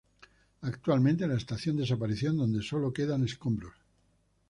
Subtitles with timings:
[0.63, 3.75] Actualmente la estación desapareció en donde solo quedan escombros.